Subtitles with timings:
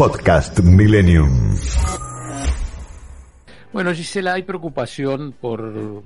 [0.00, 1.28] Podcast Millennium.
[3.70, 6.02] Bueno, Gisela, hay preocupación por,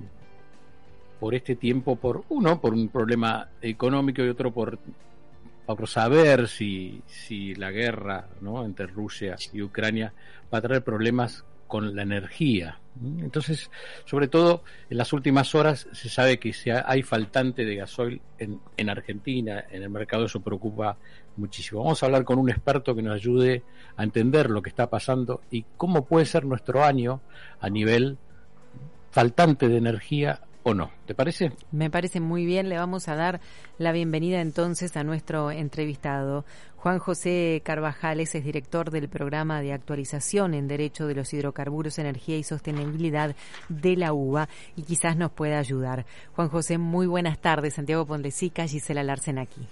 [1.20, 4.80] por este tiempo, por uno, por un problema económico y otro por,
[5.64, 8.64] por saber si, si la guerra ¿no?
[8.64, 10.12] entre Rusia y Ucrania
[10.52, 12.80] va a traer problemas con la energía.
[13.20, 13.70] Entonces,
[14.06, 18.60] sobre todo en las últimas horas se sabe que si hay faltante de gasoil en,
[18.76, 20.96] en Argentina, en el mercado, eso preocupa
[21.36, 21.82] muchísimo.
[21.82, 23.62] Vamos a hablar con un experto que nos ayude
[23.96, 27.20] a entender lo que está pasando y cómo puede ser nuestro año
[27.60, 28.18] a nivel
[29.10, 30.90] faltante de energía o no.
[31.06, 31.52] ¿Te parece?
[31.70, 32.68] Me parece muy bien.
[32.68, 33.40] Le vamos a dar
[33.78, 36.44] la bienvenida entonces a nuestro entrevistado.
[36.76, 42.36] Juan José Carvajales es director del programa de actualización en Derecho de los Hidrocarburos, Energía
[42.36, 43.36] y Sostenibilidad
[43.68, 46.04] de la UBA y quizás nos pueda ayudar.
[46.34, 47.74] Juan José, muy buenas tardes.
[47.74, 49.66] Santiago Pondesica, Gisela Larsen aquí.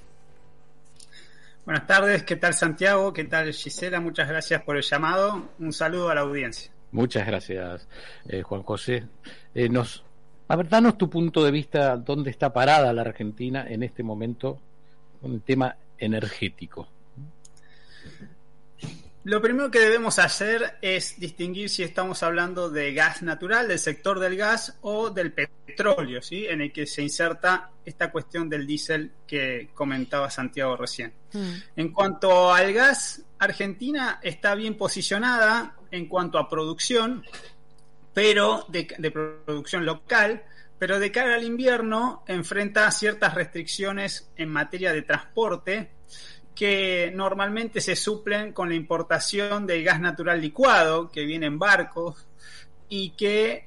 [1.64, 3.12] Buenas tardes, ¿qué tal Santiago?
[3.12, 4.00] ¿Qué tal Gisela?
[4.00, 5.50] Muchas gracias por el llamado.
[5.60, 6.72] Un saludo a la audiencia.
[6.90, 7.88] Muchas gracias,
[8.28, 9.06] eh, Juan José.
[9.54, 10.04] Eh, nos
[10.48, 14.58] a ver, danos tu punto de vista, dónde está parada la Argentina en este momento
[15.20, 16.88] con el tema energético.
[19.24, 24.18] Lo primero que debemos hacer es distinguir si estamos hablando de gas natural, del sector
[24.18, 26.46] del gas o del petróleo, ¿sí?
[26.46, 31.12] en el que se inserta esta cuestión del diésel que comentaba Santiago recién.
[31.32, 31.52] Mm.
[31.76, 37.24] En cuanto al gas, Argentina está bien posicionada en cuanto a producción,
[38.12, 38.84] pero de,
[39.46, 40.42] producción local,
[40.80, 45.90] pero de cara al invierno enfrenta ciertas restricciones en materia de transporte
[46.54, 52.26] que normalmente se suplen con la importación del gas natural licuado que viene en barcos
[52.88, 53.66] y que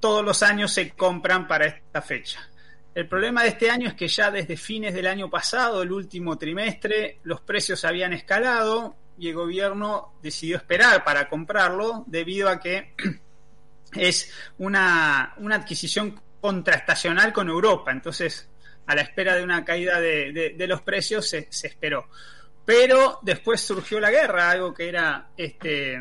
[0.00, 2.48] todos los años se compran para esta fecha.
[2.94, 6.36] El problema de este año es que ya desde fines del año pasado, el último
[6.36, 12.94] trimestre, los precios habían escalado y el gobierno decidió esperar para comprarlo debido a que
[13.92, 17.92] es una, una adquisición contraestacional con Europa.
[17.92, 18.48] Entonces,
[18.92, 22.08] a la espera de una caída de, de, los precios se, se, esperó.
[22.64, 25.98] Pero después surgió la guerra, algo que era este,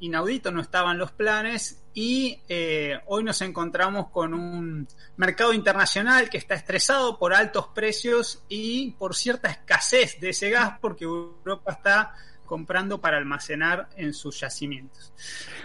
[0.00, 6.38] inaudito, no estaban los planes y eh, hoy nos encontramos con un mercado internacional que
[6.38, 12.14] está estresado por altos precios y por cierta escasez de ese gas porque Europa está
[12.54, 15.12] comprando para almacenar en sus yacimientos.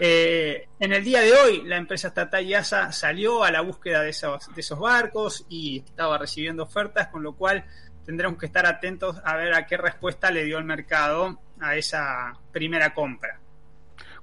[0.00, 4.10] Eh, en el día de hoy, la empresa estatal Yasa salió a la búsqueda de
[4.10, 7.64] esos, de esos barcos y estaba recibiendo ofertas, con lo cual
[8.04, 12.32] tendremos que estar atentos a ver a qué respuesta le dio el mercado a esa
[12.50, 13.38] primera compra.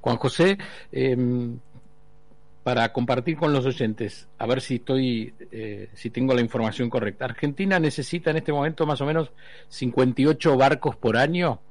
[0.01, 0.57] Juan José,
[0.91, 1.57] em,
[2.63, 7.23] para compartir con los oyentes, a ver si estoy, eh, si tengo la información correcta.
[7.23, 9.31] Argentina necesita en este momento más o menos
[9.69, 11.61] 58 barcos por año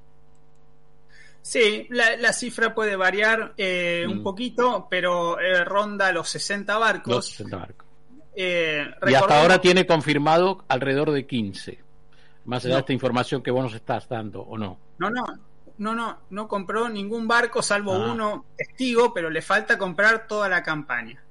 [1.47, 4.23] Sí, la, cifra puede variar eh, un mm.
[4.25, 7.15] poquito, pero eh, ronda los 60 barcos.
[7.15, 7.87] Los 60 barcos.
[8.35, 11.79] Eh, y hasta ahora tiene confirmado alrededor de 15.
[12.47, 14.77] Más allá de esta información que vos nos estás dando, ¿o no?
[14.99, 15.25] No, no,
[15.79, 18.11] no, no, no compró ningún barco salvo ah.
[18.11, 21.23] uno testigo, pero le falta comprar toda la campaña.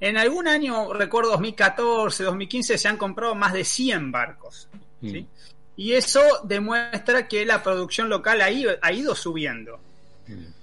[0.00, 4.70] En algún año, recuerdo 2014, 2015, se han comprado más de 100 barcos.
[5.02, 5.28] ¿sí?
[5.76, 9.80] Y eso demuestra que la producción local ha ido, ha ido subiendo.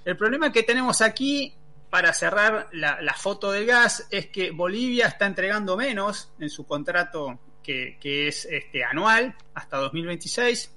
[0.05, 1.53] El problema que tenemos aquí,
[1.89, 7.39] para cerrar la, foto del gas, es que Bolivia está entregando menos en su contrato
[7.63, 10.71] que, es este, anual hasta 2026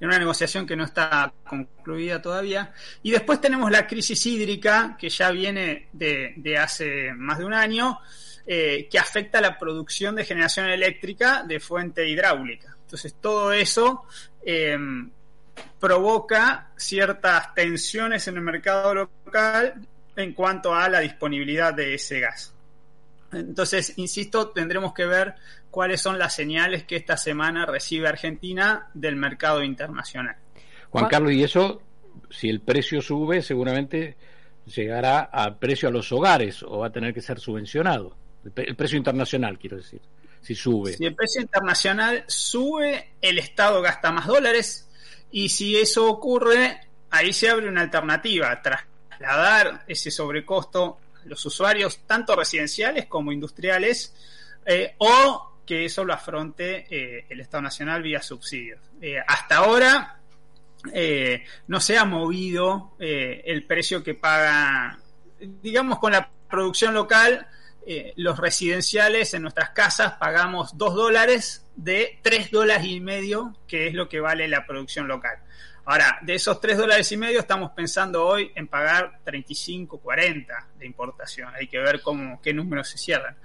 [0.00, 2.72] en una negociación que no está concluida todavía.
[3.02, 7.98] Y después tenemos la crisis hídrica, que ya viene de, hace más de un año,
[8.46, 12.75] eh, que afecta la producción de generación eléctrica de fuente hidráulica.
[12.86, 14.04] Entonces todo eso
[14.44, 15.10] em,
[15.80, 19.74] provoca ciertas tensiones en el mercado local
[20.14, 22.54] en cuanto a la disponibilidad de ese gas.
[23.32, 25.34] Entonces, insisto, tendremos que ver
[25.68, 30.36] cuáles son las señales que esta semana recibe Argentina del mercado internacional.
[30.90, 31.82] Juan Carlos, y eso,
[32.30, 34.16] si el precio sube, seguramente
[34.64, 38.16] llegará al precio a los hogares o va a tener que ser subvencionado.
[38.54, 40.00] El precio internacional, quiero decir
[40.46, 40.96] si sube.
[41.00, 44.88] El precio internacional sube, el Estado gasta más dólares
[45.32, 51.98] y si eso ocurre, ahí se abre una alternativa, trasladar ese sobrecosto a los usuarios,
[52.06, 54.14] tanto residenciales como industriales,
[54.64, 58.78] eh, o que eso lo afronte eh, el Estado Nacional vía subsidios.
[59.00, 60.20] Eh, hasta ahora
[61.66, 64.96] no se ha movido el precio que paga,
[65.40, 67.48] digamos, con la producción local
[67.88, 73.86] eh, los residenciales en nuestras casas pagamos 2 dólares de 3 dólares y medio, que
[73.86, 75.38] es lo que vale la producción local.
[75.84, 80.84] Ahora, de esos 3 dólares y medio estamos pensando hoy en pagar 35, 40 de
[80.84, 81.54] importación.
[81.54, 83.36] Hay que ver cómo, qué números se cierran.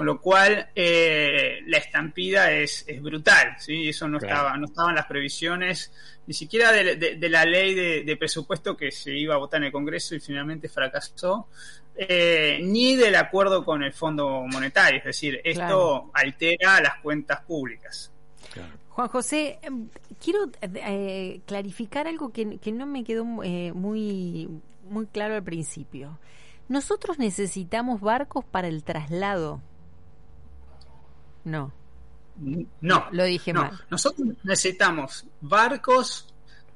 [0.00, 3.90] Con lo cual, eh, la estampida es, es brutal, ¿sí?
[3.90, 5.92] Eso no, estaba, no estaban las previsiones,
[6.26, 10.14] ni siquiera de, la ley de, presupuesto que se iba a votar en el Congreso
[10.14, 11.48] y finalmente fracasó,
[11.94, 15.00] eh, ni del acuerdo con el Fondo Monetario.
[15.00, 18.10] Es decir, esto altera las cuentas públicas.
[18.88, 24.48] Juan José, em, quiero eh, clarificar algo que, que, no me quedó muy,
[24.88, 26.18] muy claro al principio.
[26.68, 29.60] Nosotros necesitamos barcos para el traslado
[31.44, 31.72] no.
[32.80, 33.08] No.
[33.12, 33.78] Lo dije mal.
[33.90, 36.32] Nosotros necesitamos barcos,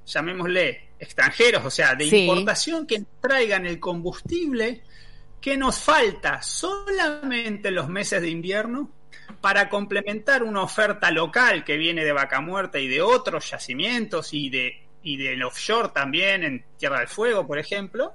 [0.07, 4.83] llamémosle extranjeros, o sea, de importación que traigan el combustible
[5.41, 8.91] que nos falta solamente en los meses de invierno
[9.41, 14.49] para complementar una oferta local que viene de Vaca Muerta y de otros yacimientos y
[14.49, 18.15] de y del offshore también en Tierra del Fuego, por ejemplo,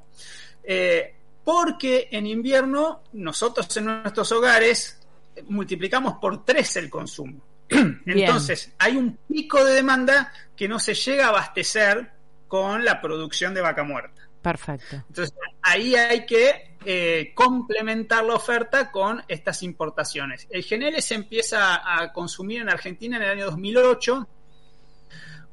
[0.64, 1.14] eh,
[1.44, 4.99] porque en invierno nosotros en nuestros hogares
[5.48, 7.42] multiplicamos por tres el consumo.
[8.06, 12.12] Entonces, hay un pico de demanda que no se llega a abastecer
[12.48, 14.28] con la producción de vaca muerta.
[14.42, 14.96] Perfecto.
[15.08, 20.48] Entonces, ahí hay que eh, complementar la oferta con estas importaciones.
[20.50, 24.28] El Genele se empieza a consumir en Argentina en el año 2008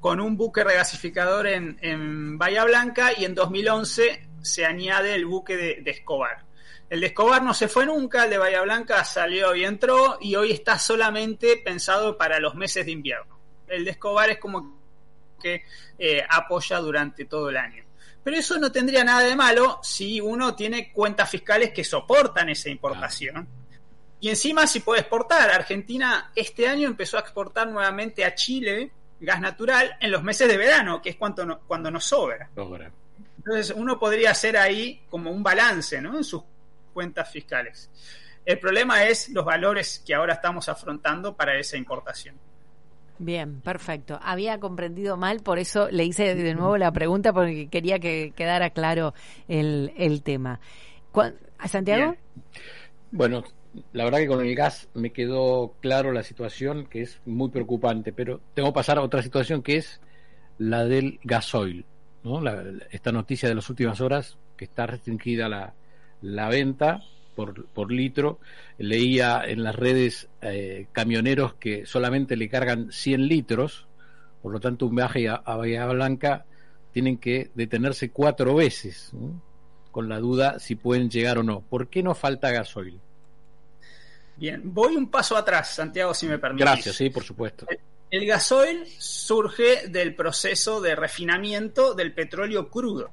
[0.01, 5.91] con un buque regasificador en, Bahía Blanca y en 2011 se añade el buque de
[5.91, 6.46] Escobar.
[6.89, 10.37] El de Escobar no se fue nunca, el de Bahía Blanca salió y entró y
[10.37, 13.39] hoy está solamente pensado para los meses de invierno.
[13.67, 14.79] El de Escobar es como
[15.41, 15.65] que
[15.99, 17.85] eh, apoya durante todo el año.
[18.23, 22.69] Pero eso no tendría nada de malo si uno tiene cuentas fiscales que soportan esa
[22.69, 23.47] importación.
[24.21, 25.51] Y encima si puede exportar.
[25.51, 28.91] Argentina este año empezó a exportar nuevamente a Chile
[29.21, 32.51] gas natural en los meses de verano, que es cuando, cuando nos sobra.
[33.39, 36.17] Entonces uno podría hacer ahí como un balance ¿no?
[36.17, 36.43] en sus
[36.97, 37.91] cuentas fiscales.
[38.47, 42.37] El problema es los valores que ahora estamos afrontando para esa importación.
[43.19, 44.19] Bien, perfecto.
[44.23, 48.71] Había comprendido mal, por eso le hice de nuevo la pregunta porque quería que quedara
[48.71, 49.13] claro
[49.47, 50.59] el, el tema.
[51.59, 52.17] ¿A Santiago?
[53.11, 53.45] Bueno,
[53.93, 58.11] la verdad que con el gas me quedó claro la situación que es muy preocupante,
[58.15, 60.01] pero tengo que pasar a otra situación que es
[60.57, 61.85] la del gasoil.
[62.23, 62.41] ¿no?
[62.91, 65.75] esta noticia de las últimas horas que está restringida la,
[66.27, 67.03] la venta
[67.35, 68.39] por, por litro.
[68.79, 73.87] Leía en las redes eh, camioneros que solamente le cargan 100 litros,
[74.43, 76.45] por lo tanto un viaje a, Bahía Blanca
[76.93, 79.13] tienen que detenerse cuatro veces,
[79.93, 81.61] con la duda si pueden llegar o no.
[81.61, 82.99] ¿Por qué no falta gasoil?
[84.37, 86.65] Bien, voy un paso atrás, Santiago, si me permite.
[86.65, 87.67] Gracias, sí, por supuesto.
[88.11, 93.11] el gasoil surge del proceso de refinamiento del petróleo crudo.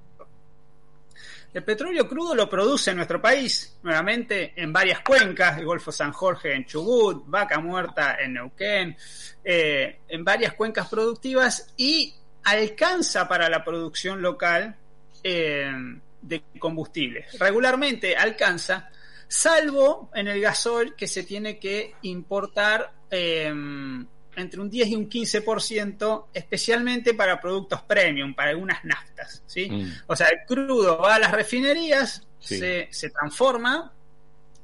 [1.53, 6.11] El petróleo crudo lo produce en nuestro país, nuevamente en varias cuencas, el Golfo San
[6.11, 8.97] Jorge en Chubut, Vaca Muerta en Neuquén,
[9.43, 12.15] eh, en varias cuencas productivas y
[12.45, 14.75] alcanza para la producción local
[15.23, 15.71] eh,
[16.23, 17.37] de combustibles.
[17.39, 18.89] Regularmente alcanza,
[19.27, 23.53] salvo en el gasol que se tiene que importar eh,
[24.35, 29.43] entre un 10 y un 15%, especialmente para productos premium, para algunas naftas.
[29.45, 29.69] ¿sí?
[29.69, 29.93] Mm.
[30.07, 33.93] O sea, el crudo va a las refinerías, se, transforma,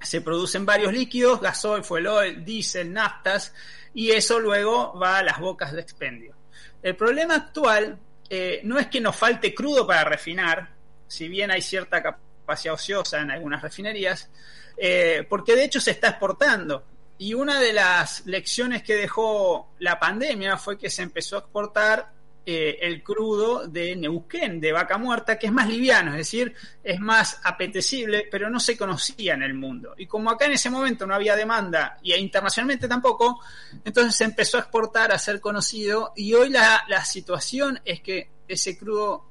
[0.02, 3.54] se producen varios líquidos, gasoil, fuel oil, diésel, naftas,
[3.94, 6.36] y eso luego va a las bocas de expendio.
[6.82, 10.70] El problema actual eh, no es que nos falte crudo para refinar,
[11.08, 14.30] si bien hay cierta capacidad ociosa en algunas refinerías,
[14.78, 16.86] eh, porque de hecho se está exportando.
[17.20, 22.14] Y una de las lecciones que dejó la pandemia fue que se empezó a exportar
[22.46, 27.00] eh, el crudo de Neuquén, de vaca muerta, que es más liviano, es decir, es
[27.00, 29.94] más apetecible, pero no se conocía en el mundo.
[29.98, 33.42] Y como acá en ese momento no había demanda y internacionalmente tampoco,
[33.84, 38.78] entonces se empezó a exportar, a ser conocido, y hoy la, situación es que ese
[38.78, 39.26] crudo,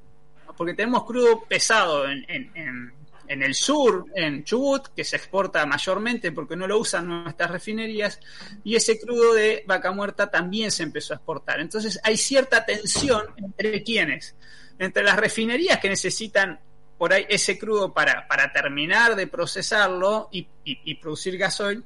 [0.58, 2.92] porque tenemos crudo pesado en, en en
[3.28, 8.20] el sur, en Chubut, que se exporta mayormente porque no lo usan nuestras refinerías,
[8.64, 11.60] y ese crudo de vaca muerta también se empezó a exportar.
[11.60, 14.34] Entonces hay cierta tensión entre quienes,
[14.78, 16.58] entre las refinerías que necesitan
[16.96, 21.84] por ahí ese crudo para, para terminar de procesarlo y, producir gasoil,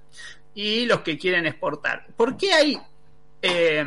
[0.54, 2.06] y los que quieren exportar.
[2.16, 2.78] ¿Por qué hay,
[3.42, 3.84] eh,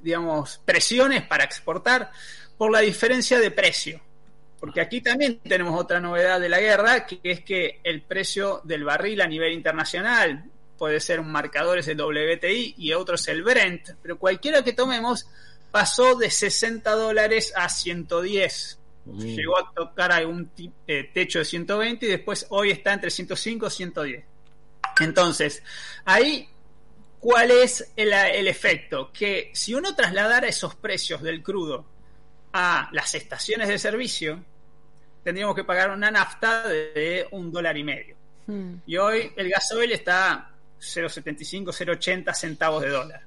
[0.00, 2.10] digamos, presiones para exportar?
[2.58, 4.00] Por la diferencia de precio.
[4.60, 8.84] Porque aquí también tenemos otra novedad de la guerra, que es que el precio del
[8.84, 10.44] barril a nivel internacional
[10.76, 14.72] puede ser un marcador es el WTI y otro es el Brent, pero cualquiera que
[14.72, 15.26] tomemos
[15.70, 18.78] pasó de 60 dólares a 110.
[19.04, 19.20] Mm.
[19.20, 20.50] Llegó a tocar algún
[20.86, 24.24] eh, techo de 120 y después hoy está entre 105 y 110.
[25.00, 25.62] Entonces,
[26.04, 26.48] ahí,
[27.18, 29.10] ¿cuál es el, el efecto?
[29.12, 31.86] Que si uno trasladara esos precios del crudo
[32.52, 34.44] a las estaciones de servicio,
[35.22, 38.16] tendríamos que pagar una nafta de un dólar y medio.
[38.46, 38.74] Mm.
[38.86, 40.50] Y hoy el gasoil está a
[40.80, 43.22] 0,75, 0,80 centavos de dólar.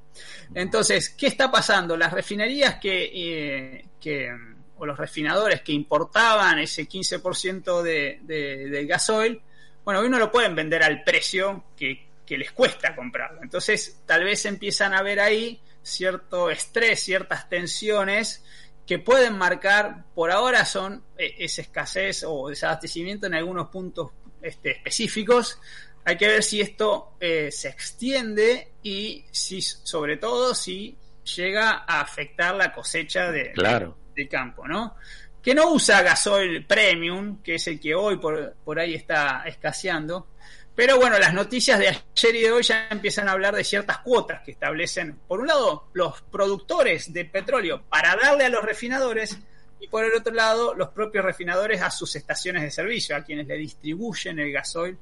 [0.53, 1.97] Entonces, ¿qué está pasando?
[1.97, 4.31] Las refinerías que, eh, que
[4.77, 9.41] o los refinadores que importaban ese 15% de, de, del gasoil,
[9.83, 13.41] bueno, hoy no lo pueden vender al precio que, que les cuesta comprarlo.
[13.41, 18.43] Entonces, tal vez empiezan a ver ahí cierto estrés, ciertas tensiones
[18.85, 24.11] que pueden marcar, por ahora son eh, esa escasez o desabastecimiento en algunos puntos
[24.41, 25.59] este, específicos.
[26.05, 30.97] Hay que ver si esto eh, se extiende y si, sobre todo, si
[31.35, 33.97] llega a afectar la cosecha de, Claro.
[34.13, 34.95] de campo, ¿no?
[35.41, 40.27] Que no usa gasoil premium, que es el que hoy por, por ahí está escaseando.
[40.75, 43.99] Pero bueno, las noticias de ayer y de hoy ya empiezan a hablar de ciertas
[43.99, 49.37] cuotas que establecen, por un lado, los productores de petróleo para darle a los refinadores
[49.79, 53.45] y por el otro lado, los propios refinadores a sus estaciones de servicio, a quienes
[53.47, 54.97] le distribuyen el gasoil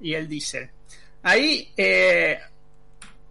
[0.00, 0.70] y el diésel.
[1.22, 2.38] Ahí, eh,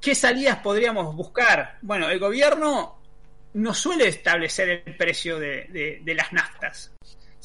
[0.02, 1.78] ¿qué salidas podríamos buscar?
[1.84, 3.00] Bueno, el gobierno
[3.54, 6.92] no suele establecer el precio de, de, de las naftas.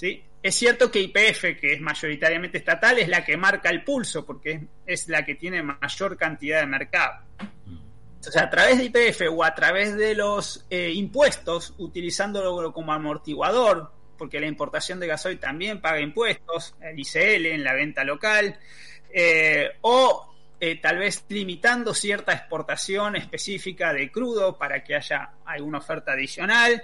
[0.02, 0.20] ¿Sí?
[0.42, 4.66] Es cierto que IPF, que es mayoritariamente estatal, es la que marca el pulso, porque
[4.84, 7.24] es, la que tiene mayor cantidad de mercado.
[7.38, 12.92] O sea, a través de IPF o a través de los eh, impuestos, utilizándolo como
[12.92, 18.58] amortiguador, porque la importación de gasoil también paga impuestos, el ICL en la venta local,
[19.12, 25.78] eh, o eh, tal vez limitando cierta exportación específica de crudo para que haya alguna
[25.78, 26.82] oferta adicional.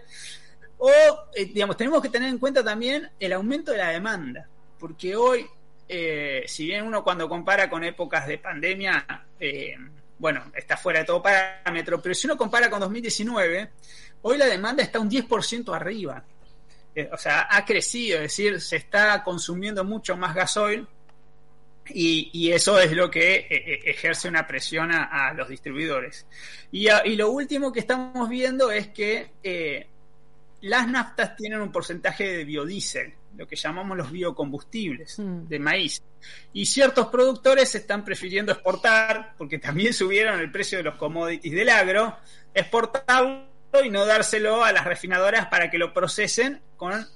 [0.78, 0.90] O,
[1.34, 5.46] eh, digamos, tenemos que tener en cuenta también el aumento de la demanda, porque hoy,
[5.88, 9.76] eh, si bien uno cuando compara con épocas de pandemia, eh,
[10.18, 13.70] bueno, está fuera de todo parámetro, pero si uno compara con 2019,
[14.22, 16.22] hoy la demanda está un 10% arriba.
[17.12, 20.84] O sea, ha crecido, es decir, se está consumiendo mucho más gasoil
[21.90, 23.46] y, y eso es lo que
[23.84, 26.26] ejerce una presión a, los distribuidores.
[26.72, 29.30] Y, y, lo último que estamos viendo es que
[30.60, 35.46] las naftas tienen un porcentaje de biodiesel, lo que llamamos los biocombustibles mm.
[35.46, 36.02] de maíz.
[36.52, 41.68] Y ciertos productores están prefiriendo exportar, porque también subieron el precio de los commodities del
[41.68, 42.16] agro,
[42.54, 43.46] exportarlo
[43.84, 47.06] y no dárselo a las refinadoras para que lo procesen con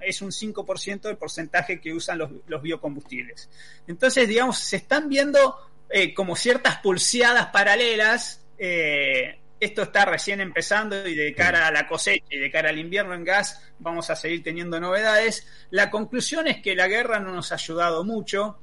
[0.00, 3.50] es un 5% del porcentaje que usan los, los, biocombustibles.
[3.86, 5.56] Entonces, digamos, se están viendo
[5.90, 8.42] eh, como ciertas pulseadas paralelas.
[8.58, 12.78] Eh, esto está recién empezando y de cara a la cosecha y de cara al
[12.78, 15.46] invierno en gas vamos a seguir teniendo novedades.
[15.70, 18.58] La conclusión es que la guerra no nos ha ayudado mucho.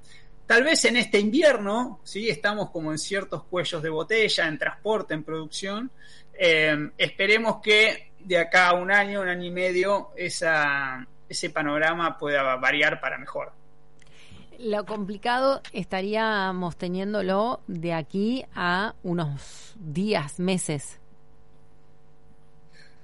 [0.46, 2.30] Tal vez en este invierno, ¿sí?
[2.30, 5.92] estamos como en ciertos cuellos de botella, en transporte, en producción.
[6.34, 12.56] Eh, esperemos que de acá a un año, un año y medio, ese panorama pueda
[12.56, 13.54] variar para mejor.
[14.60, 21.00] Lo complicado estaríamos teniéndolo de aquí a unos días, meses.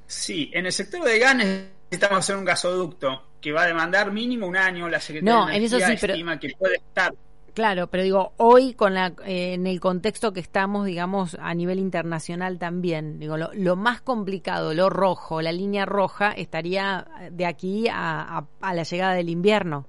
[0.08, 4.48] Sí, en el sector de gas necesitamos hacer un gasoducto que va a demandar mínimo
[4.48, 4.89] un año.
[4.89, 6.15] La Secretaría no, de en eso sí, pero...
[6.39, 7.13] que puede estar
[7.53, 11.79] Claro, pero digo, hoy con la, eh, en el contexto que estamos, digamos, a nivel
[11.79, 17.89] internacional también, digo, lo, lo, más complicado, lo rojo, la línea roja, estaría de aquí
[17.89, 19.86] a, a, a la llegada del invierno.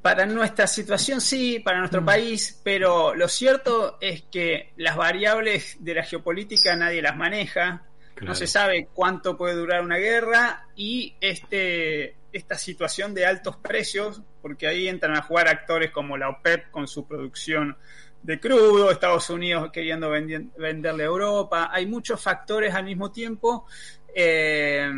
[0.00, 2.06] Para nuestra situación sí, para nuestro mm.
[2.06, 7.82] país, pero lo cierto es que las variables de la geopolítica nadie las maneja,
[8.14, 8.28] claro.
[8.28, 14.22] no se sabe cuánto puede durar una guerra y este esta situación de altos precios,
[14.40, 17.76] porque ahí entran a jugar actores como la OPEP con su producción
[18.22, 23.66] de crudo, Estados Unidos queriendo vender, venderle a Europa, hay muchos factores al mismo tiempo.
[24.14, 24.90] Eh,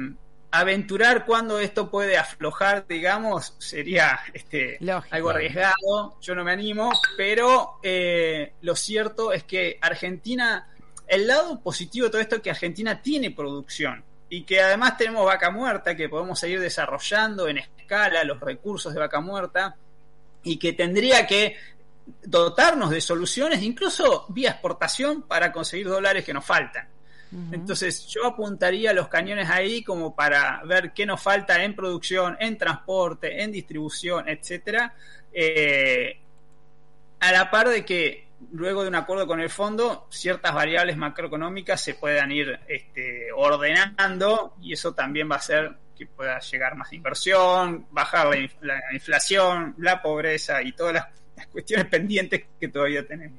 [0.58, 4.78] aventurar cuando esto puede aflojar, digamos, sería este,
[5.10, 10.68] algo arriesgado, yo no me animo, pero eh, lo cierto es que Argentina,
[11.06, 15.24] el lado positivo de todo esto es que Argentina tiene producción, y que además tenemos
[15.24, 19.76] vaca muerta que podemos seguir desarrollando en escala los recursos de vaca muerta
[20.42, 21.56] y que tendría que
[22.22, 26.88] dotarnos de soluciones, incluso vía exportación, para conseguir dólares que nos faltan.
[27.34, 27.54] Uh -huh.
[27.54, 32.56] Entonces yo apuntaría los cañones ahí como para ver qué nos falta en producción, en
[32.56, 34.94] transporte, en distribución, etcétera,
[35.32, 36.18] eh,
[37.20, 41.80] a la par de que luego de un acuerdo con el fondo, ciertas variables macroeconómicas
[41.80, 46.92] se puedan ir este, ordenando y eso también va a hacer que pueda llegar más
[46.92, 48.28] inversión, bajar
[48.60, 51.06] la, inflación, la pobreza y todas las,
[51.50, 53.38] cuestiones pendientes que todavía tenemos.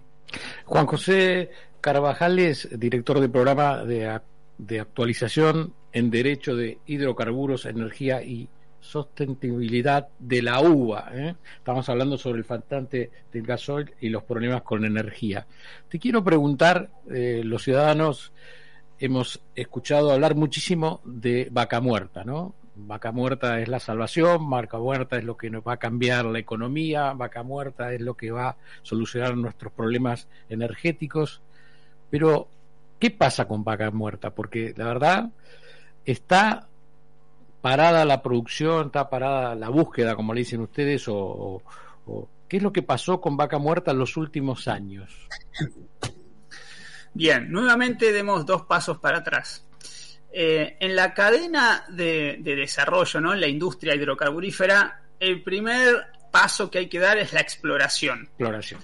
[0.65, 1.49] Juan José
[1.85, 4.19] Carvajales, director del programa de,
[4.57, 8.49] de actualización en Derecho de Hidrocarburos, Energía y
[8.79, 11.11] sostenibilidad de la uva.
[11.13, 11.35] ¿eh?
[11.57, 15.45] Estamos hablando sobre el faltante del gasoil y los problemas con energía.
[15.87, 18.33] Te quiero preguntar, eh, los ciudadanos
[18.97, 22.55] hemos escuchado hablar muchísimo de vaca muerta, ¿no?
[22.77, 26.39] Vaca muerta es la salvación, vaca muerta es lo que nos va a cambiar la
[26.39, 31.43] economía, vaca muerta es lo que va a solucionar nuestros problemas energéticos.
[32.17, 32.47] Pero,
[32.97, 34.29] ¿qué pasa con vaca muerta?
[34.33, 35.31] Porque la verdad
[36.05, 36.65] está
[37.59, 41.61] parada la producción, está parada la búsqueda, como le dicen ustedes, o,
[42.47, 45.27] qué es lo que pasó con Vaca Muerta en los últimos años.
[47.13, 49.67] Bien, nuevamente demos dos pasos para atrás.
[50.31, 53.33] Eh, en la cadena de, desarrollo, ¿no?
[53.33, 55.97] en la industria hidrocarburífera, el primer
[56.31, 58.21] paso que hay que dar es la exploración.
[58.23, 58.79] Exploración.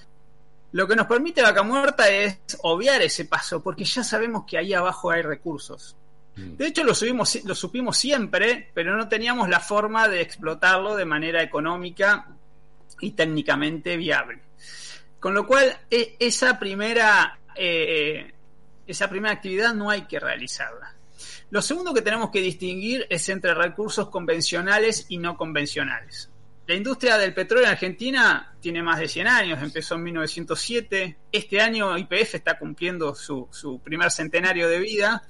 [0.74, 4.74] Lo que nos permite Vaca Muerta es obviar ese paso, porque ya sabemos que ahí
[4.74, 5.96] abajo hay recursos.
[6.36, 6.56] Mm.
[6.56, 11.06] De hecho, lo, subimos, lo supimos siempre, pero no teníamos la forma de explotarlo de
[11.06, 12.28] manera económica
[13.02, 14.40] y técnicamente viable.
[15.20, 18.34] Con lo cual, e, esa primera, eh,
[18.88, 20.96] esa primera actividad no hay que realizarla.
[21.50, 26.31] Lo segundo que tenemos que distinguir es entre recursos convencionales y no convencionales.
[26.68, 31.18] La industria del petróleo en Argentina tiene más de 100 años, empezó en 1907.
[31.32, 35.24] Este año IPF está cumpliendo su, primer centenario de vida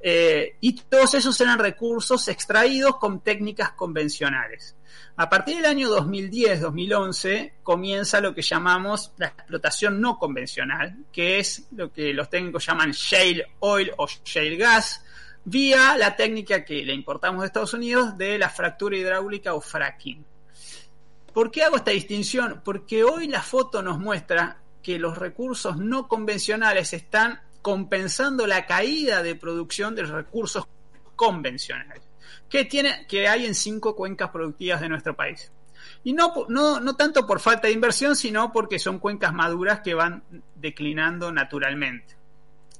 [0.00, 4.76] eh, y todos esos eran recursos extraídos con técnicas convencionales.
[5.16, 11.66] A partir del año 2010-2011 comienza lo que llamamos la explotación no convencional, que es
[11.72, 15.04] lo que los técnicos llaman shale oil o shale gas,
[15.44, 20.24] vía la técnica que le importamos de Estados Unidos de la fractura hidráulica o fracking.
[21.38, 22.62] ¿Por qué hago esta distinción?
[22.64, 29.22] Porque hoy la foto nos muestra que los recursos no convencionales están compensando la caída
[29.22, 30.66] de producción de recursos
[31.14, 32.02] convencionales
[32.48, 35.52] que, tiene, que hay en cinco cuencas productivas de nuestro país.
[36.02, 39.94] Y no, no, no tanto por falta de inversión, sino porque son cuencas maduras que
[39.94, 40.24] van
[40.56, 42.16] declinando naturalmente.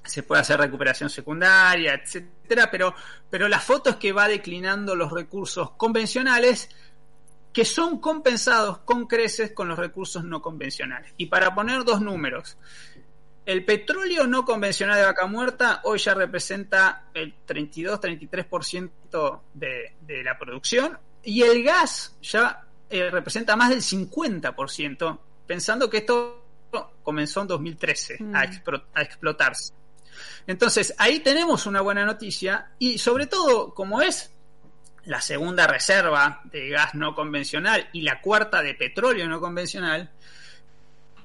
[0.02, 2.92] Se puede hacer recuperación secundaria, etcétera, pero,
[3.30, 6.70] pero la foto es que va declinando los recursos convencionales
[7.58, 11.12] que son compensados con creces con los recursos no convencionales.
[11.16, 12.56] Y para poner dos números,
[13.44, 20.38] el petróleo no convencional de vaca muerta hoy ya representa el 32-33% de, de la
[20.38, 26.44] producción y el gas ya eh, representa más del 50%, pensando que esto
[27.02, 28.36] comenzó en 2013 a, mm.
[28.94, 29.74] a explotarse.
[30.46, 34.30] Entonces, ahí tenemos una buena noticia y sobre todo, como es
[35.04, 40.10] la segunda reserva de gas no convencional y la cuarta de petróleo no convencional,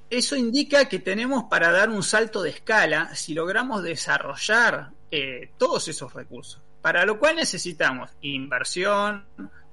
[0.10, 5.88] eso indica que tenemos para dar un salto de escala si logramos desarrollar eh, todos
[5.88, 6.62] esos recursos.
[6.82, 9.26] Para lo cual necesitamos inversión,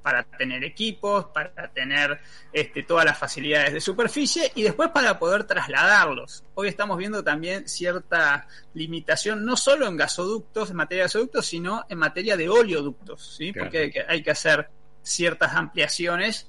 [0.02, 2.20] para tener equipos, para tener
[2.52, 6.44] este, todas las facilidades de superficie y después para poder trasladarlos.
[6.54, 11.84] Hoy estamos viendo también cierta limitación, no solo en gasoductos, en materia de gasoductos, sino
[11.88, 13.52] en materia de oleoductos, ¿sí?
[13.52, 14.68] porque hay que hacer
[15.02, 16.46] ciertas ampliaciones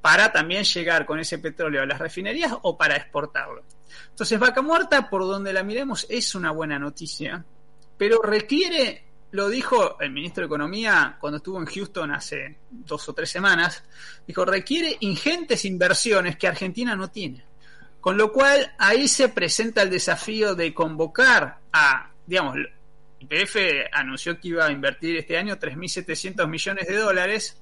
[0.00, 3.62] para también llegar con ese petróleo a las refinerías o para exportarlo.
[4.10, 7.44] Entonces, vaca muerta, por donde la miremos, es una buena noticia,
[7.96, 13.14] pero requiere, lo dijo el ministro de Economía cuando estuvo en Houston hace dos o
[13.14, 13.82] tres semanas,
[14.26, 17.44] dijo, requiere ingentes inversiones que Argentina no tiene.
[18.00, 22.56] Con lo cual, ahí se presenta el desafío de convocar a, digamos,
[23.20, 23.56] YPF
[23.92, 27.56] anunció que iba a invertir este año 3.700 millones de dólares,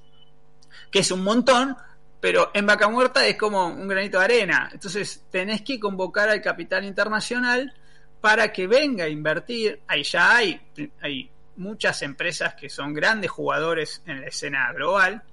[0.91, 1.77] que es un montón,
[2.19, 4.69] pero en Vaca Muerta es como un granito de arena.
[4.73, 7.73] Entonces tenés que convocar al capital internacional
[8.19, 9.81] para que venga a invertir.
[9.87, 10.61] Ahí ya hay,
[11.01, 15.23] hay muchas empresas que son grandes jugadores en la escena global,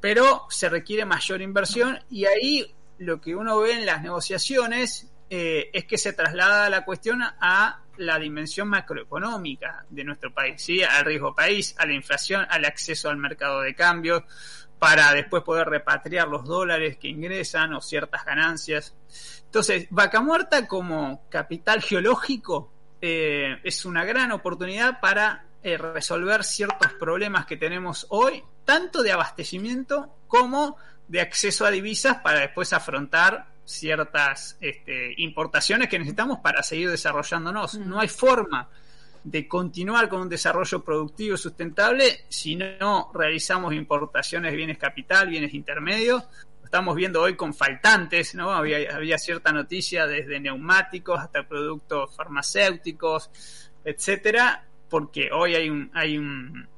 [0.00, 5.70] pero se requiere mayor inversión y ahí lo que uno ve en las negociaciones eh,
[5.72, 10.82] es que se traslada la cuestión a la dimensión macroeconómica de nuestro país, ¿sí?
[10.82, 14.22] al riesgo país, a la inflación, al acceso al mercado de cambios,
[14.78, 18.94] para después poder repatriar los dólares que ingresan o ciertas ganancias.
[19.44, 26.92] Entonces, Vaca Muerta como capital geológico eh, es una gran oportunidad para eh, resolver ciertos
[26.94, 30.76] problemas que tenemos hoy, tanto de abastecimiento como
[31.08, 37.74] de acceso a divisas para después afrontar ciertas este, importaciones que necesitamos para seguir desarrollándonos.
[37.78, 38.68] No hay forma
[39.24, 45.28] de continuar con un desarrollo productivo y sustentable si no realizamos importaciones de bienes capital,
[45.28, 46.22] bienes intermedios.
[46.60, 48.50] Lo estamos viendo hoy con faltantes, ¿no?
[48.52, 53.30] Había, había cierta noticia desde neumáticos hasta productos farmacéuticos,
[53.84, 56.68] etcétera, porque hoy hay un, hay un,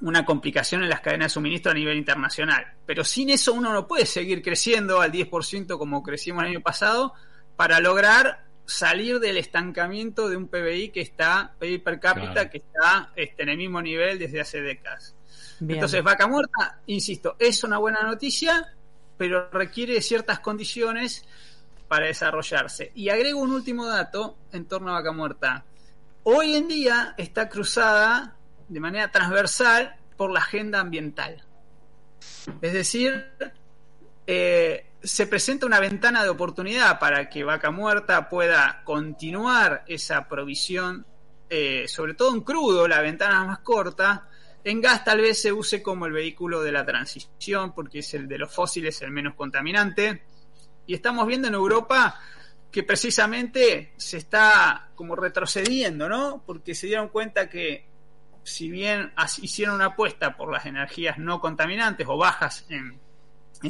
[0.00, 2.74] una complicación en las cadenas de suministro a nivel internacional.
[2.86, 7.14] Pero sin eso uno no puede seguir creciendo al 10% como crecimos el año pasado
[7.56, 13.12] para lograr salir del estancamiento de un PBI que está, PBI per cápita, que está
[13.16, 15.14] este, en el mismo nivel desde hace décadas.
[15.60, 18.74] Entonces, vaca muerta, insisto, es una buena noticia,
[19.16, 21.24] pero requiere ciertas condiciones
[21.88, 22.92] para desarrollarse.
[22.94, 25.64] Y agrego un último dato en torno a vaca muerta.
[26.30, 28.36] Hoy en día está cruzada
[28.68, 31.42] de manera transversal por la agenda ambiental.
[32.60, 33.32] Es decir,
[34.26, 41.06] eh, se presenta una ventana de oportunidad para que Vaca Muerta pueda continuar esa provisión,
[41.48, 44.28] eh, sobre todo en crudo, la ventana más corta.
[44.64, 48.28] En gas tal vez se use como el vehículo de la transición, porque es el
[48.28, 50.24] de los fósiles el menos contaminante.
[50.86, 52.20] Y estamos viendo en Europa
[52.70, 56.42] que precisamente se está como retrocediendo, ¿no?
[56.44, 57.86] Porque se dieron cuenta que
[58.42, 62.98] si bien hicieron una apuesta por las energías no contaminantes o bajas en,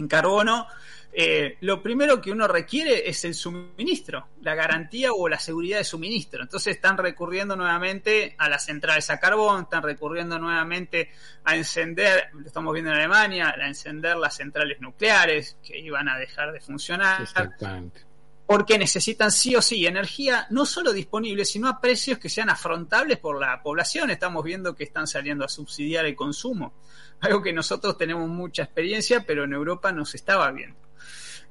[0.08, 0.66] carbono,
[1.12, 5.84] eh, lo primero que uno requiere es el suministro, la garantía o la seguridad de
[5.84, 6.42] suministro.
[6.42, 11.10] Entonces están recurriendo nuevamente a las centrales a carbón, están recurriendo nuevamente
[11.44, 16.18] a encender, lo estamos viendo en Alemania, a encender las centrales nucleares que iban a
[16.18, 17.22] dejar de funcionar.
[17.22, 18.07] Exactamente
[18.48, 23.18] porque necesitan sí o sí energía no solo disponible, sino a precios que sean afrontables
[23.18, 24.08] por la población.
[24.08, 26.72] Estamos viendo que están saliendo a subsidiar el consumo,
[27.20, 30.78] algo que nosotros tenemos mucha experiencia, pero en Europa no se estaba viendo.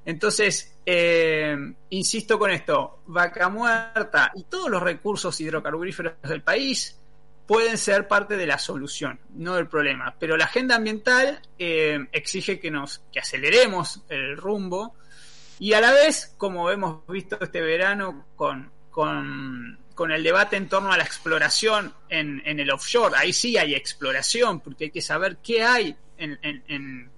[0.05, 1.55] Entonces, eh,
[1.91, 6.99] insisto con esto, vaca muerta y todos los recursos hidrocarburíferos del país
[7.45, 10.15] pueden ser parte de la solución, no del problema.
[10.17, 14.95] Pero la agenda ambiental eh, exige que nos que aceleremos el rumbo
[15.60, 20.91] y a la vez, como hemos visto este verano con, con, el debate en torno
[20.91, 25.63] a la exploración en, el offshore, ahí sí hay exploración, porque hay que saber qué
[25.63, 27.12] hay en, en,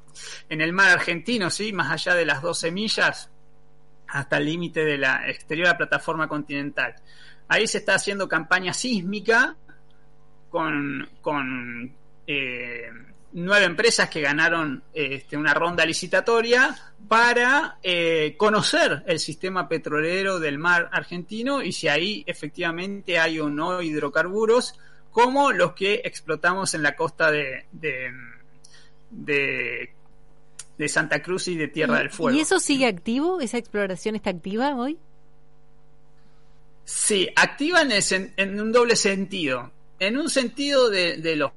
[0.49, 1.73] en el mar argentino, ¿sí?
[1.73, 3.29] más allá de las 12 millas
[4.07, 6.95] hasta el límite de la exterior de la plataforma continental.
[7.47, 9.55] Ahí se está haciendo campaña sísmica
[10.49, 12.89] con, con eh,
[13.33, 16.75] nueve empresas que ganaron este, una ronda licitatoria
[17.07, 23.49] para eh, conocer el sistema petrolero del mar argentino y si ahí efectivamente hay o
[23.49, 24.79] no hidrocarburos
[25.11, 28.11] como los que explotamos en la costa de, de,
[30.77, 32.37] de, Santa Cruz y de Tierra del Fuego.
[32.37, 33.41] ¿Y eso sigue activo?
[33.41, 34.97] ¿Esa exploración está activa hoy?
[36.85, 39.71] Sí, activa en, en un doble sentido.
[39.99, 41.51] En un sentido de, de los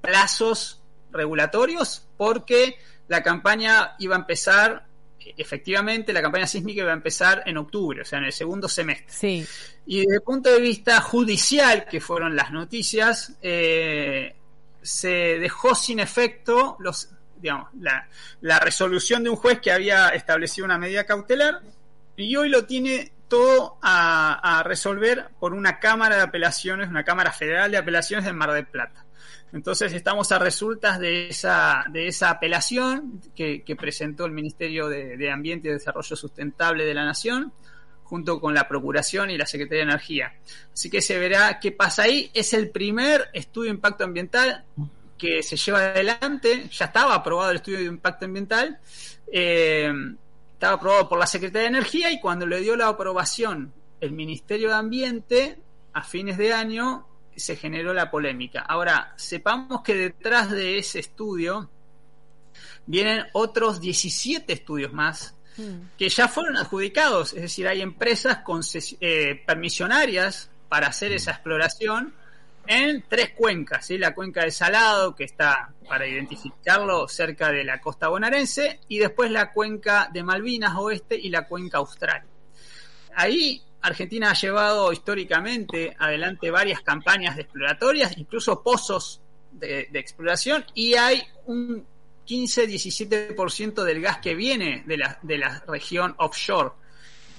[0.00, 0.80] plazos
[1.16, 2.76] regulatorios porque
[3.08, 4.86] la campaña iba a empezar,
[5.36, 9.46] efectivamente, la campaña sísmica iba a empezar en octubre, o sea, en el segundo semestre.
[9.86, 14.34] Y desde el punto de vista judicial, que fueron las noticias, eh,
[14.82, 18.08] se dejó sin efecto los, digamos, la,
[18.40, 21.60] la resolución de un juez que había establecido una medida cautelar
[22.16, 27.32] y hoy lo tiene todo a, a, resolver por una Cámara de Apelaciones, una Cámara
[27.32, 29.05] Federal de Apelaciones del Mar del Plata.
[29.52, 35.68] Entonces estamos a resultas de esa, de esa apelación que, presentó el Ministerio de, Ambiente
[35.68, 37.52] y Desarrollo Sustentable de la Nación
[38.04, 40.34] junto con la Procuración y la Secretaría de Energía.
[40.72, 42.30] Así que se verá qué pasa ahí.
[42.32, 44.64] Es el primer estudio de impacto ambiental
[45.18, 46.68] que se lleva adelante.
[46.70, 48.78] Ya estaba aprobado el estudio de impacto ambiental.
[49.32, 49.92] Eh,
[50.52, 54.68] estaba aprobado por la Secretaría de Energía y cuando le dio la aprobación el Ministerio
[54.68, 55.58] de Ambiente
[55.92, 58.60] a fines de año se generó la polémica.
[58.60, 61.68] Ahora, sepamos que detrás de ese estudio
[62.86, 65.96] vienen otros 17 estudios más hmm.
[65.98, 68.62] que ya fueron adjudicados, es decir, hay empresas con,
[69.00, 72.14] eh, permisionarias para hacer esa exploración
[72.66, 73.98] en tres cuencas, ¿sí?
[73.98, 79.30] la cuenca del Salado, que está, para identificarlo, cerca de la costa bonaerense, y después
[79.30, 82.24] la cuenca de Malvinas Oeste y la cuenca Austral.
[83.14, 89.20] Ahí Argentina ha llevado históricamente adelante varias campañas de exploratorias, incluso pozos
[89.52, 91.84] de, exploración, y hay un
[92.26, 96.72] 15-17% del gas que viene de la, de la región offshore.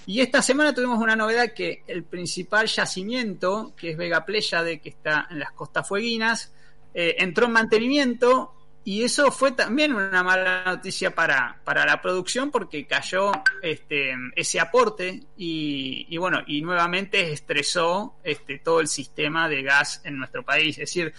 [0.05, 4.89] Y esta semana tuvimos una novedad que el principal yacimiento, que es Vega Pléyade, que
[4.89, 6.53] está en las costas fueguinas,
[6.93, 8.53] eh, entró en mantenimiento
[8.87, 14.61] y eso fue también una mala noticia para, para la producción porque cayó este, ese
[14.61, 20.77] aporte y, bueno, y nuevamente estresó este, todo el sistema de gas en nuestro país.
[20.77, 21.13] Es decir,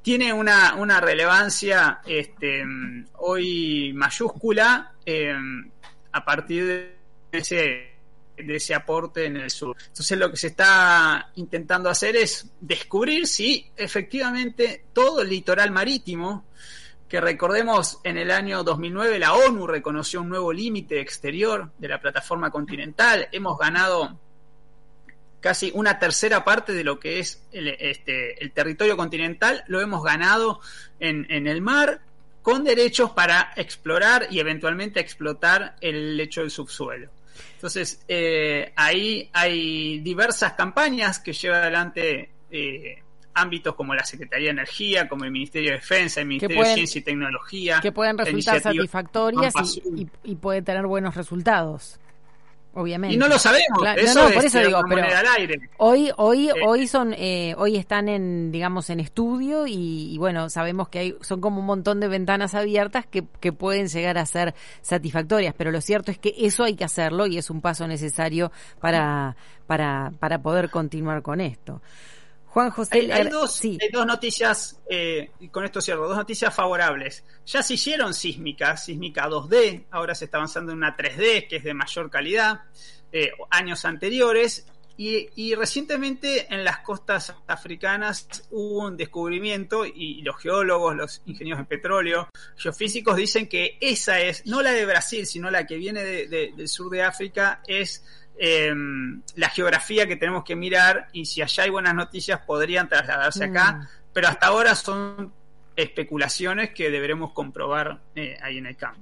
[0.00, 2.64] tiene una, una relevancia este,
[3.16, 5.34] hoy mayúscula eh,
[6.12, 6.98] a partir de
[7.32, 7.98] ese
[8.36, 9.76] de ese aporte en el sur.
[9.88, 16.44] Entonces lo que se está intentando hacer es descubrir si efectivamente todo el litoral marítimo
[17.08, 22.00] que recordemos en el año 2009 la ONU reconoció un nuevo límite exterior de la
[22.00, 23.28] plataforma continental.
[23.32, 24.18] Hemos ganado
[25.40, 30.60] casi una tercera parte de lo que es el, este, territorio continental, lo hemos ganado
[31.00, 32.00] en, en, el mar
[32.42, 37.10] con derechos para explorar y eventualmente explotar el lecho del subsuelo.
[37.54, 43.02] Entonces, eh, ahí hay diversas campañas que lleva adelante eh,
[43.38, 46.98] ámbitos como la Secretaría de Energía, como el Ministerio de Defensa, el Ministerio de Ciencia
[46.98, 47.80] y Tecnología.
[47.80, 49.54] Que pueden resultar satisfactorias
[49.96, 51.98] y, y, pueden tener buenos resultados.
[52.74, 53.16] Obviamente.
[53.16, 53.78] Y no lo sabemos.
[53.96, 55.70] eso no, por eso digo, pero al aire.
[55.78, 60.88] hoy, hoy, eh, hoy son, eh, hoy están en, digamos, en estudio y, bueno, sabemos
[60.88, 64.54] que hay, son como un montón de ventanas abiertas que, que pueden llegar a ser
[64.82, 68.52] satisfactorias, pero lo cierto es que eso hay que hacerlo y es un paso necesario
[68.80, 71.82] para, para, para poder continuar con esto.
[72.50, 73.12] Juan José.
[73.12, 73.60] Hay, dos,
[73.92, 77.24] dos, noticias, eh, con esto cierro, dos noticias favorables.
[77.46, 81.64] Ya se hicieron sísmicas, sísmica 2D, ahora se está avanzando en una 3D, que es
[81.64, 82.62] de mayor calidad,
[83.12, 84.66] eh, años anteriores.
[85.00, 91.66] Y, recientemente en las costas africanas hubo un descubrimiento y, los geólogos, los ingenieros de
[91.66, 96.68] petróleo, geofísicos dicen que esa es, no la de Brasil, sino la que viene del
[96.68, 98.04] sur de África, es
[98.40, 103.44] Em, la geografía que tenemos que mirar y si allá hay buenas noticias podrían trasladarse
[103.44, 103.88] acá, mm.
[104.12, 105.32] pero hasta ahora son
[105.74, 109.00] especulaciones que deberemos comprobar eh, ahí en el campo.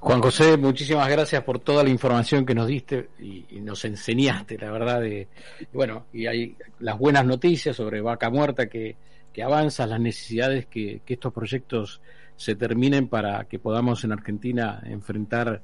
[0.00, 4.72] Juan José, muchísimas gracias por toda la información que nos diste y, nos enseñaste, la
[4.72, 5.28] verdad, de,
[5.72, 8.96] bueno, y hay las buenas noticias sobre Vaca Muerta que,
[9.32, 12.00] que avanzan, las necesidades que, que estos proyectos
[12.36, 15.62] se terminen para que podamos en Argentina enfrentar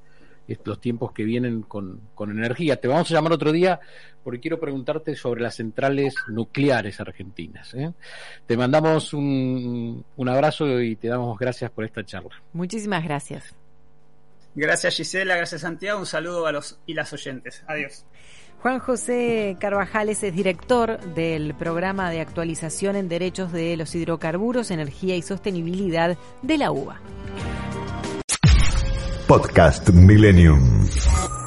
[0.65, 2.77] los tiempos que vienen con, energía.
[2.77, 3.81] Te vamos a llamar otro día
[4.23, 7.75] porque quiero preguntarte sobre las centrales nucleares argentinas.
[7.75, 7.93] ¿eh?
[8.47, 12.31] Te mandamos un, un abrazo y te damos gracias por esta charla.
[12.53, 13.55] Muchísimas gracias.
[14.55, 17.65] Gracias Gisela, gracias Santiago, un saludo a los y las oyentes.
[17.67, 18.05] Adiós.
[18.63, 25.17] Juan José Carvajales es director del programa de actualización en derechos de los hidrocarburos, energía
[25.17, 27.01] y sostenibilidad de la UBA.
[29.33, 31.42] Podcast Millennium.